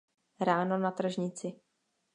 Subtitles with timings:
[0.39, 1.53] Ráno na tržnici.